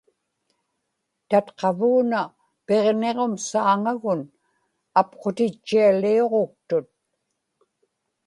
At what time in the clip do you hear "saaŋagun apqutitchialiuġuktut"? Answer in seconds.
3.47-6.89